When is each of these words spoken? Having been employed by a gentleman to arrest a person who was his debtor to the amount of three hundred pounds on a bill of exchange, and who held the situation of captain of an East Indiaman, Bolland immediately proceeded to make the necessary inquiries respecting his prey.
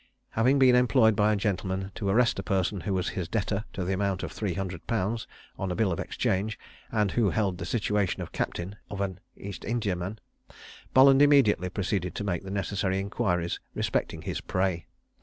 Having 0.31 0.57
been 0.57 0.73
employed 0.73 1.15
by 1.15 1.31
a 1.31 1.35
gentleman 1.35 1.91
to 1.93 2.09
arrest 2.09 2.39
a 2.39 2.41
person 2.41 2.81
who 2.81 2.93
was 2.95 3.09
his 3.09 3.27
debtor 3.29 3.65
to 3.73 3.83
the 3.85 3.93
amount 3.93 4.23
of 4.23 4.31
three 4.31 4.55
hundred 4.55 4.87
pounds 4.87 5.27
on 5.59 5.71
a 5.71 5.75
bill 5.75 5.91
of 5.91 5.99
exchange, 5.99 6.57
and 6.91 7.11
who 7.11 7.29
held 7.29 7.59
the 7.59 7.67
situation 7.67 8.19
of 8.19 8.31
captain 8.31 8.77
of 8.89 8.99
an 8.99 9.19
East 9.37 9.63
Indiaman, 9.63 10.17
Bolland 10.95 11.21
immediately 11.21 11.69
proceeded 11.69 12.15
to 12.15 12.23
make 12.23 12.41
the 12.43 12.49
necessary 12.49 12.97
inquiries 12.99 13.59
respecting 13.75 14.23
his 14.23 14.41
prey. 14.41 14.87